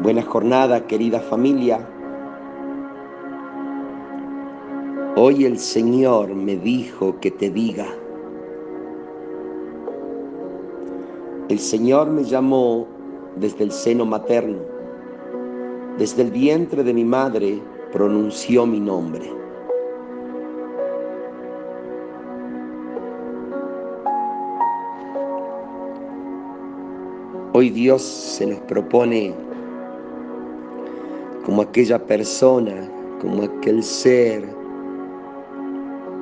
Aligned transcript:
Buena 0.00 0.22
jornada, 0.22 0.86
querida 0.86 1.18
familia. 1.18 1.84
Hoy 5.16 5.44
el 5.44 5.58
Señor 5.58 6.32
me 6.36 6.56
dijo 6.56 7.18
que 7.18 7.32
te 7.32 7.50
diga. 7.50 7.84
El 11.48 11.58
Señor 11.58 12.10
me 12.10 12.22
llamó 12.22 12.86
desde 13.34 13.64
el 13.64 13.72
seno 13.72 14.06
materno. 14.06 14.58
Desde 15.98 16.22
el 16.22 16.30
vientre 16.30 16.84
de 16.84 16.94
mi 16.94 17.04
madre 17.04 17.60
pronunció 17.92 18.66
mi 18.66 18.78
nombre. 18.78 19.32
Hoy 27.52 27.70
Dios 27.70 28.02
se 28.02 28.46
nos 28.46 28.60
propone 28.60 29.47
como 31.48 31.62
aquella 31.62 31.98
persona, 31.98 32.74
como 33.22 33.44
aquel 33.44 33.82
ser, 33.82 34.46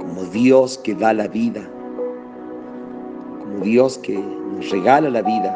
como 0.00 0.24
Dios 0.32 0.76
que 0.78 0.96
da 0.96 1.12
la 1.12 1.28
vida, 1.28 1.62
como 3.38 3.64
Dios 3.64 3.98
que 3.98 4.18
nos 4.18 4.68
regala 4.70 5.10
la 5.10 5.22
vida, 5.22 5.54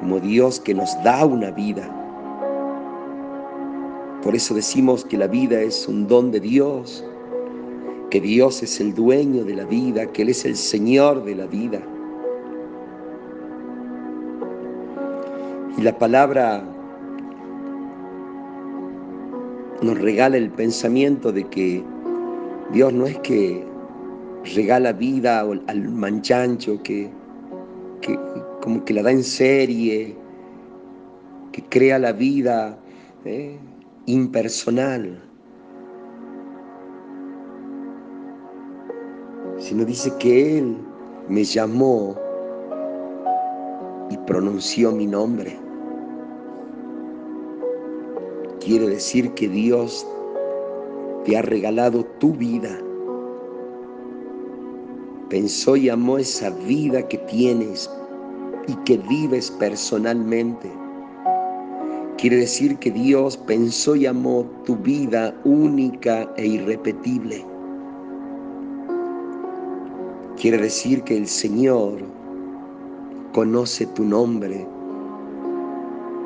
como 0.00 0.18
Dios 0.18 0.58
que 0.58 0.74
nos 0.74 0.90
da 1.04 1.24
una 1.24 1.52
vida. 1.52 1.88
Por 4.24 4.34
eso 4.34 4.52
decimos 4.52 5.04
que 5.04 5.16
la 5.16 5.28
vida 5.28 5.60
es 5.60 5.86
un 5.86 6.08
don 6.08 6.32
de 6.32 6.40
Dios, 6.40 7.04
que 8.10 8.20
Dios 8.20 8.64
es 8.64 8.80
el 8.80 8.96
dueño 8.96 9.44
de 9.44 9.54
la 9.54 9.64
vida, 9.64 10.06
que 10.06 10.22
Él 10.22 10.30
es 10.30 10.44
el 10.44 10.56
Señor 10.56 11.22
de 11.22 11.36
la 11.36 11.46
vida. 11.46 11.80
Y 15.78 15.82
la 15.82 15.96
palabra 15.96 16.71
nos 19.82 19.98
regala 19.98 20.36
el 20.36 20.50
pensamiento 20.50 21.32
de 21.32 21.44
que 21.48 21.82
Dios 22.72 22.92
no 22.92 23.06
es 23.06 23.18
que 23.18 23.64
regala 24.54 24.92
vida 24.92 25.40
al 25.40 25.88
manchancho, 25.88 26.82
que, 26.82 27.10
como 28.60 28.84
que 28.84 28.94
la 28.94 29.02
da 29.02 29.10
en 29.10 29.24
serie, 29.24 30.16
que 31.50 31.62
crea 31.64 31.98
la 31.98 32.12
vida 32.12 32.78
¿eh? 33.24 33.58
impersonal, 34.06 35.20
sino 39.58 39.84
dice 39.84 40.12
que 40.18 40.58
Él 40.58 40.76
me 41.28 41.44
llamó 41.44 42.16
y 44.10 44.16
pronunció 44.18 44.92
mi 44.92 45.06
nombre 45.06 45.71
quiere 48.64 48.88
decir 48.88 49.30
que 49.32 49.48
Dios 49.48 50.06
te 51.24 51.36
ha 51.36 51.42
regalado 51.42 52.04
tu 52.20 52.32
vida. 52.32 52.78
Pensó 55.28 55.76
y 55.76 55.88
amó 55.88 56.18
esa 56.18 56.50
vida 56.50 57.06
que 57.08 57.18
tienes 57.18 57.90
y 58.68 58.74
que 58.84 58.98
vives 58.98 59.50
personalmente. 59.50 60.70
Quiere 62.18 62.36
decir 62.36 62.76
que 62.76 62.90
Dios 62.90 63.36
pensó 63.36 63.96
y 63.96 64.06
amó 64.06 64.46
tu 64.64 64.76
vida 64.76 65.34
única 65.44 66.32
e 66.36 66.46
irrepetible. 66.46 67.44
Quiere 70.36 70.58
decir 70.58 71.02
que 71.02 71.16
el 71.16 71.26
Señor 71.26 71.98
conoce 73.32 73.86
tu 73.86 74.04
nombre 74.04 74.66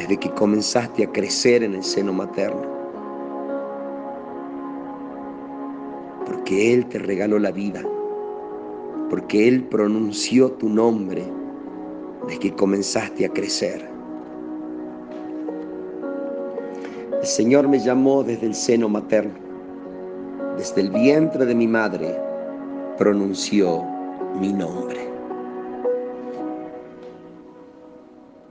desde 0.00 0.16
que 0.16 0.30
comenzaste 0.30 1.04
a 1.04 1.12
crecer 1.12 1.62
en 1.62 1.74
el 1.74 1.84
seno 1.84 2.10
materno. 2.10 2.62
Porque 6.24 6.72
Él 6.72 6.86
te 6.86 6.98
regaló 6.98 7.38
la 7.38 7.50
vida, 7.50 7.82
porque 9.10 9.46
Él 9.46 9.64
pronunció 9.64 10.52
tu 10.52 10.70
nombre 10.70 11.22
desde 12.26 12.40
que 12.40 12.54
comenzaste 12.54 13.26
a 13.26 13.28
crecer. 13.28 13.86
El 17.20 17.26
Señor 17.26 17.68
me 17.68 17.78
llamó 17.78 18.22
desde 18.24 18.46
el 18.46 18.54
seno 18.54 18.88
materno, 18.88 19.34
desde 20.56 20.80
el 20.80 20.90
vientre 20.92 21.44
de 21.44 21.54
mi 21.54 21.66
madre 21.66 22.18
pronunció 22.96 23.84
mi 24.40 24.50
nombre. 24.50 25.09